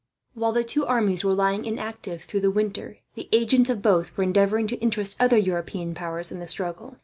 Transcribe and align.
While 0.33 0.51
the 0.51 0.63
two 0.63 0.83
armies 0.87 1.23
were 1.23 1.35
lying 1.35 1.63
inactive 1.63 2.23
through 2.23 2.39
the 2.39 2.49
winter, 2.49 2.97
the 3.13 3.29
agents 3.31 3.69
of 3.69 3.83
both 3.83 4.17
were 4.17 4.23
endeavouring 4.23 4.65
to 4.69 4.77
interest 4.79 5.15
other 5.21 5.37
European 5.37 5.93
powers 5.93 6.31
in 6.31 6.39
the 6.39 6.47
struggle. 6.47 6.97